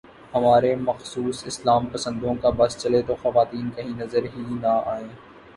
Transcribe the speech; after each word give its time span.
ہمارے 0.33 0.73
مخصوص 0.75 1.43
اسلام 1.45 1.85
پسندوں 1.85 2.33
کا 2.41 2.49
بس 2.57 2.77
چلے 2.77 3.01
تو 3.01 3.15
خواتین 3.21 3.69
کہیں 3.75 3.97
نظر 3.97 4.23
ہی 4.35 4.43
نہ 4.61 4.73
آئیں۔ 4.85 5.07